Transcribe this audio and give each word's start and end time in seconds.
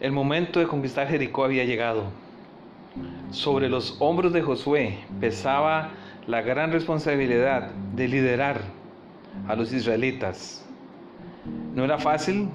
El 0.00 0.12
momento 0.12 0.60
de 0.60 0.66
conquistar 0.66 1.08
Jericó 1.08 1.44
había 1.44 1.66
llegado. 1.66 2.04
Sobre 3.32 3.68
los 3.68 3.96
hombros 4.00 4.32
de 4.32 4.40
Josué 4.40 4.98
pesaba 5.20 5.90
la 6.26 6.40
gran 6.40 6.72
responsabilidad 6.72 7.70
de 7.94 8.08
liderar 8.08 8.62
a 9.46 9.54
los 9.54 9.74
israelitas. 9.74 10.64
No 11.74 11.84
era 11.84 11.98
fácil 11.98 12.48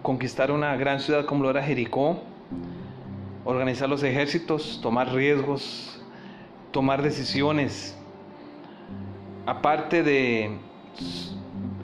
conquistar 0.00 0.50
una 0.50 0.74
gran 0.76 1.00
ciudad 1.00 1.26
como 1.26 1.42
lo 1.42 1.50
era 1.50 1.62
Jericó, 1.62 2.22
organizar 3.44 3.90
los 3.90 4.02
ejércitos, 4.02 4.80
tomar 4.82 5.12
riesgos, 5.12 6.02
tomar 6.70 7.02
decisiones. 7.02 7.94
Aparte 9.44 10.02
de 10.02 10.56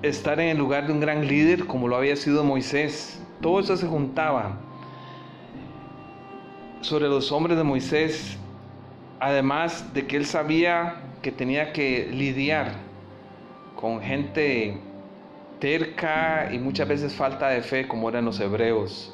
estar 0.01 0.41
en 0.41 0.49
el 0.49 0.57
lugar 0.57 0.87
de 0.87 0.95
un 0.95 1.01
gran 1.01 1.27
líder 1.27 1.67
como 1.67 1.87
lo 1.87 1.97
había 1.97 2.17
sido 2.17 2.45
Moisés, 2.45 3.23
todo 3.43 3.61
eso 3.61 3.77
se 3.77 3.87
juntaba 3.87 4.63
sobre 6.81 7.09
los 7.09 7.33
hombres 7.33 7.57
de 7.57 7.65
Moisés, 7.65 8.37
además 9.21 9.93
de 9.95 10.07
que 10.07 10.17
él 10.17 10.27
sabía 10.27 11.03
que 11.23 11.33
tenía 11.33 11.73
que 11.73 12.09
lidiar 12.13 12.73
con 13.75 14.01
gente 14.01 14.79
terca 15.59 16.51
y 16.53 16.59
muchas 16.59 16.89
veces 16.89 17.15
falta 17.15 17.49
de 17.49 17.63
fe 17.63 17.89
como 17.89 18.09
eran 18.09 18.25
los 18.25 18.41
hebreos. 18.41 19.13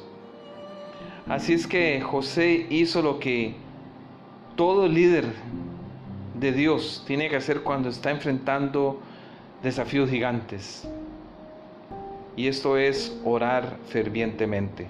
Así 1.27 1.53
es 1.53 1.67
que 1.67 2.01
José 2.01 2.67
hizo 2.69 3.01
lo 3.01 3.19
que 3.19 3.55
todo 4.55 4.87
líder 4.87 5.25
de 6.39 6.51
Dios 6.51 7.03
tiene 7.07 7.29
que 7.29 7.37
hacer 7.37 7.61
cuando 7.61 7.89
está 7.89 8.11
enfrentando 8.11 8.99
desafíos 9.61 10.09
gigantes. 10.09 10.87
Y 12.35 12.47
esto 12.47 12.77
es 12.77 13.17
orar 13.23 13.77
fervientemente. 13.87 14.87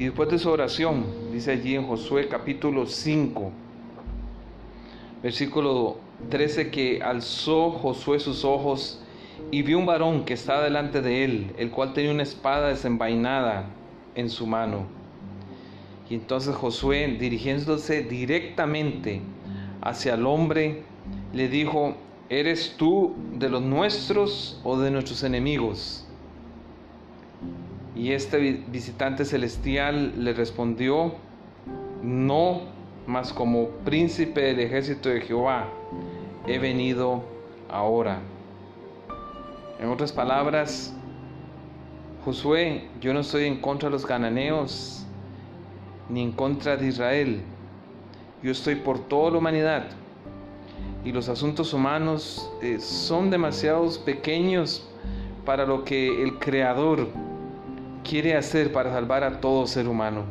Y 0.00 0.04
después 0.04 0.30
de 0.30 0.38
su 0.38 0.48
oración, 0.48 1.04
dice 1.30 1.50
allí 1.50 1.74
en 1.74 1.86
Josué 1.86 2.26
capítulo 2.26 2.86
5, 2.86 3.52
versículo 5.22 5.98
13, 6.30 6.70
que 6.70 7.02
alzó 7.02 7.70
Josué 7.72 8.18
sus 8.18 8.42
ojos 8.46 9.02
y 9.50 9.60
vio 9.60 9.78
un 9.78 9.84
varón 9.84 10.24
que 10.24 10.32
estaba 10.32 10.64
delante 10.64 11.02
de 11.02 11.24
él, 11.24 11.52
el 11.58 11.70
cual 11.70 11.92
tenía 11.92 12.12
una 12.12 12.22
espada 12.22 12.68
desenvainada 12.68 13.66
en 14.14 14.30
su 14.30 14.46
mano. 14.46 14.86
Y 16.08 16.14
entonces 16.14 16.56
Josué, 16.56 17.06
dirigiéndose 17.20 18.02
directamente 18.02 19.20
hacia 19.82 20.14
el 20.14 20.24
hombre, 20.24 20.82
le 21.34 21.50
dijo, 21.50 21.94
¿eres 22.30 22.74
tú 22.78 23.14
de 23.34 23.50
los 23.50 23.60
nuestros 23.60 24.62
o 24.64 24.78
de 24.78 24.90
nuestros 24.90 25.24
enemigos? 25.24 26.06
Y 28.00 28.12
este 28.12 28.64
visitante 28.68 29.26
celestial 29.26 30.24
le 30.24 30.32
respondió, 30.32 31.12
no, 32.02 32.62
mas 33.06 33.30
como 33.30 33.68
príncipe 33.84 34.40
del 34.40 34.60
ejército 34.60 35.10
de 35.10 35.20
Jehová, 35.20 35.68
he 36.46 36.58
venido 36.58 37.22
ahora. 37.68 38.20
En 39.78 39.90
otras 39.90 40.12
palabras, 40.12 40.94
Josué, 42.24 42.88
yo 43.02 43.12
no 43.12 43.20
estoy 43.20 43.44
en 43.44 43.60
contra 43.60 43.90
de 43.90 43.92
los 43.92 44.06
cananeos, 44.06 45.04
ni 46.08 46.22
en 46.22 46.32
contra 46.32 46.78
de 46.78 46.86
Israel. 46.86 47.42
Yo 48.42 48.50
estoy 48.50 48.76
por 48.76 48.98
toda 48.98 49.32
la 49.32 49.36
humanidad. 49.36 49.84
Y 51.04 51.12
los 51.12 51.28
asuntos 51.28 51.74
humanos 51.74 52.50
eh, 52.62 52.80
son 52.80 53.28
demasiados 53.28 53.98
pequeños 53.98 54.88
para 55.44 55.66
lo 55.66 55.84
que 55.84 56.22
el 56.22 56.38
Creador 56.38 57.29
quiere 58.10 58.36
hacer 58.36 58.72
para 58.72 58.92
salvar 58.92 59.22
a 59.22 59.40
todo 59.40 59.68
ser 59.68 59.86
humano. 59.86 60.24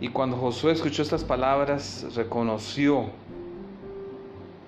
Y 0.00 0.06
cuando 0.06 0.36
Josué 0.36 0.70
escuchó 0.70 1.02
estas 1.02 1.24
palabras, 1.24 2.06
reconoció 2.14 3.06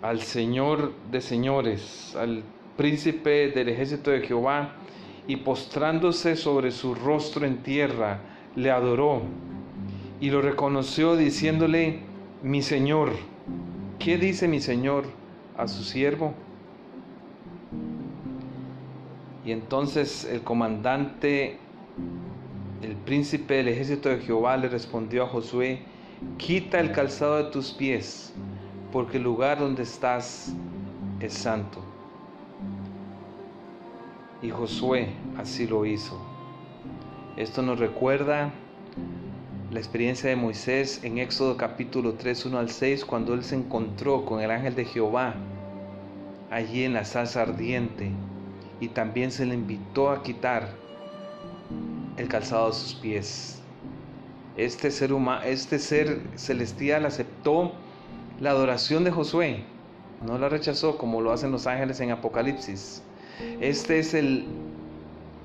al 0.03 0.21
Señor 0.23 0.93
de 1.13 1.21
señores, 1.21 2.17
al 2.17 2.43
príncipe 2.77 3.51
del 3.51 3.69
ejército 3.69 4.11
de 4.11 4.23
Jehová, 4.23 4.73
y 5.29 5.37
postrándose 5.37 6.35
sobre 6.35 6.73
su 6.73 6.97
rostro 6.97 7.47
en 7.47 7.63
tierra, 7.63 8.19
le 8.57 8.73
adoró 8.73 9.23
y 10.21 10.31
lo 10.31 10.43
reconoció 10.43 11.15
diciéndole, 11.15 12.01
mi 12.43 12.63
Señor, 12.63 13.13
¿qué 14.01 14.19
dice 14.19 14.49
mi 14.49 14.59
Señor 14.59 15.05
a 15.57 15.69
su 15.69 15.85
siervo? 15.85 16.35
Y 19.47 19.53
entonces 19.53 20.25
el 20.25 20.43
comandante, 20.43 21.57
el 22.83 22.97
príncipe 22.97 23.55
del 23.55 23.69
ejército 23.69 24.09
de 24.09 24.19
Jehová 24.19 24.57
le 24.57 24.69
respondió 24.69 25.23
a 25.23 25.29
Josué, 25.29 25.83
quita 26.37 26.81
el 26.81 26.91
calzado 26.91 27.37
de 27.37 27.45
tus 27.53 27.71
pies, 27.71 28.35
porque 28.91 29.19
el 29.19 29.23
lugar 29.23 29.61
donde 29.61 29.85
estás 29.85 30.53
es 31.21 31.33
santo. 31.33 31.79
Y 34.43 34.51
Josué 34.51 35.11
así 35.39 35.69
lo 35.69 35.87
hizo. 35.87 36.21
Esto 37.37 37.63
nos 37.63 37.79
recuerda 37.79 38.51
la 39.71 39.79
experiencia 39.79 40.29
de 40.29 40.35
Moisés 40.35 41.05
en 41.05 41.19
Éxodo 41.19 41.57
capítulo 41.57 42.15
3, 42.15 42.47
1 42.47 42.59
al 42.59 42.71
6, 42.71 43.05
cuando 43.05 43.35
él 43.35 43.45
se 43.45 43.55
encontró 43.55 44.25
con 44.25 44.41
el 44.41 44.51
ángel 44.51 44.75
de 44.75 44.87
Jehová 44.87 45.37
allí 46.51 46.83
en 46.83 46.95
la 46.95 47.05
salsa 47.05 47.43
ardiente 47.43 48.11
y 48.81 48.89
también 48.89 49.31
se 49.31 49.47
le 49.47 49.55
invitó 49.55 50.11
a 50.11 50.23
quitar 50.23 50.69
el 52.17 52.29
calzado 52.29 52.69
de 52.69 52.75
sus 52.75 52.95
pies. 52.95 53.61
Este 54.57 54.91
ser, 54.91 55.13
humano, 55.13 55.43
este 55.45 55.79
ser 55.79 56.21
celestial 56.35 57.05
aceptó 57.05 57.73
la 58.41 58.51
adoración 58.51 59.05
de 59.05 59.11
Josué, 59.11 59.65
no 60.25 60.39
la 60.39 60.49
rechazó 60.49 60.97
como 60.97 61.21
lo 61.21 61.33
hacen 61.33 61.53
los 61.53 61.67
ángeles 61.67 62.01
en 62.01 62.11
Apocalipsis. 62.11 63.03
Este 63.61 63.99
es 63.99 64.15
el 64.15 64.47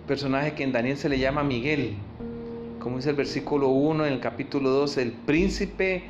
personaje 0.07 0.53
que 0.53 0.63
en 0.63 0.71
Daniel 0.71 0.97
se 0.97 1.09
le 1.09 1.19
llama 1.19 1.43
Miguel, 1.43 1.95
como 2.79 2.97
dice 2.97 3.09
el 3.09 3.15
versículo 3.15 3.67
1 3.69 4.05
en 4.05 4.13
el 4.13 4.19
capítulo 4.19 4.69
2, 4.69 4.97
el 4.97 5.11
príncipe 5.11 6.03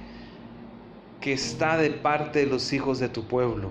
que 1.20 1.34
está 1.34 1.78
de 1.78 1.90
parte 1.92 2.40
de 2.40 2.46
los 2.46 2.72
hijos 2.74 3.00
de 3.00 3.10
tu 3.10 3.26
pueblo. 3.26 3.70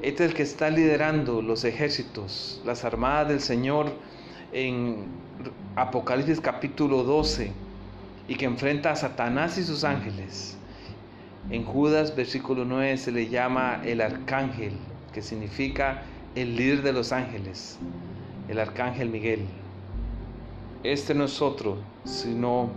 Este 0.00 0.24
es 0.24 0.30
el 0.30 0.36
que 0.36 0.44
está 0.44 0.70
liderando 0.70 1.42
los 1.42 1.64
ejércitos, 1.64 2.62
las 2.64 2.84
armadas 2.84 3.26
del 3.28 3.40
Señor 3.40 3.92
en 4.52 5.06
Apocalipsis 5.74 6.40
capítulo 6.40 7.02
12 7.02 7.50
y 8.28 8.36
que 8.36 8.44
enfrenta 8.44 8.92
a 8.92 8.96
Satanás 8.96 9.58
y 9.58 9.64
sus 9.64 9.82
ángeles. 9.82 10.56
En 11.50 11.64
Judas 11.64 12.14
versículo 12.14 12.64
9 12.64 12.96
se 12.96 13.10
le 13.10 13.28
llama 13.28 13.80
el 13.84 14.00
arcángel, 14.00 14.74
que 15.12 15.20
significa 15.20 16.02
el 16.36 16.54
líder 16.54 16.82
de 16.82 16.92
los 16.92 17.10
ángeles, 17.10 17.76
el 18.48 18.60
arcángel 18.60 19.08
Miguel. 19.08 19.46
Este 20.84 21.12
no 21.12 21.24
es 21.24 21.42
otro, 21.42 21.76
sino 22.04 22.70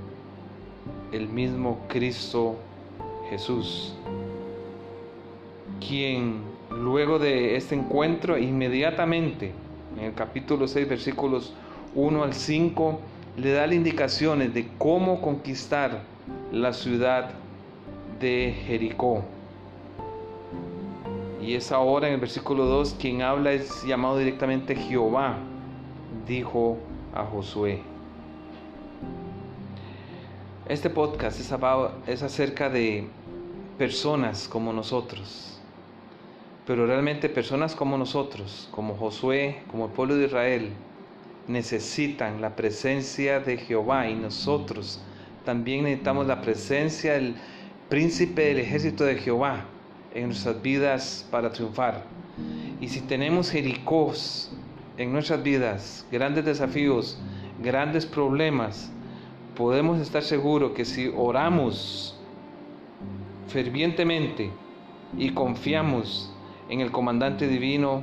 el 1.12 1.30
mismo 1.30 1.86
Cristo 1.88 2.58
Jesús, 3.30 3.94
quien 5.80 6.50
Luego 6.72 7.20
de 7.20 7.58
este 7.58 7.76
encuentro, 7.76 8.38
inmediatamente, 8.38 9.52
en 9.98 10.06
el 10.06 10.14
capítulo 10.14 10.68
6, 10.70 10.88
versículos 10.88 11.54
1 11.96 12.24
al 12.24 12.34
5, 12.34 13.00
le 13.38 13.52
da 13.52 13.68
indicaciones 13.74 14.54
de 14.54 14.70
cómo 14.78 15.22
conquistar 15.22 16.02
la 16.52 16.72
ciudad 16.72 17.32
de 18.22 18.56
Jericó. 18.66 19.24
Y 21.42 21.56
es 21.56 21.74
ahora 21.74 22.08
en 22.08 22.14
el 22.14 22.20
versículo 22.22 22.66
2 22.66 22.96
quien 23.00 23.22
habla 23.22 23.52
es 23.52 23.84
llamado 23.84 24.18
directamente 24.18 24.74
Jehová, 24.76 25.38
dijo 26.26 26.78
a 27.14 27.26
Josué. 27.26 27.82
Este 30.70 30.90
podcast 30.90 31.38
es 32.08 32.24
acerca 32.24 32.70
de 32.70 33.08
personas 33.78 34.48
como 34.48 34.72
nosotros 34.72 35.61
pero 36.66 36.86
realmente 36.86 37.30
personas 37.30 37.76
como 37.76 37.98
nosotros, 37.98 38.70
como 38.72 38.96
Josué, 38.96 39.64
como 39.70 39.86
el 39.86 39.92
pueblo 39.92 40.16
de 40.16 40.26
Israel, 40.26 40.70
necesitan 41.48 42.42
la 42.42 42.56
presencia 42.56 43.40
de 43.40 43.58
Jehová 43.58 44.08
y 44.08 44.16
nosotros 44.16 45.02
también 45.46 45.84
necesitamos 45.84 46.28
la 46.28 46.42
presencia 46.42 47.14
del 47.14 47.36
príncipe 47.90 48.46
del 48.46 48.60
ejército 48.60 49.04
de 49.04 49.16
Jehová 49.16 49.66
en 50.14 50.28
nuestras 50.28 50.62
vidas 50.62 51.28
para 51.32 51.52
triunfar. 51.52 52.04
Y 52.80 52.88
si 52.88 53.02
tenemos 53.02 53.50
Jericós 53.50 54.52
en 54.98 55.12
nuestras 55.12 55.42
vidas, 55.42 56.06
grandes 56.12 56.46
desafíos, 56.46 57.20
grandes 57.62 58.06
problemas, 58.06 58.92
podemos 59.56 60.00
estar 60.00 60.24
seguros 60.24 60.72
que 60.72 60.86
si 60.86 61.12
oramos 61.16 62.18
fervientemente 63.48 64.52
y 65.18 65.32
confiamos 65.32 66.32
en 66.72 66.80
el 66.80 66.90
comandante 66.90 67.50
divino, 67.50 68.02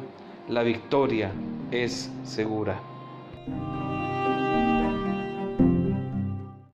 la 0.49 0.63
victoria 0.63 1.33
es 1.71 2.13
segura. 2.23 2.79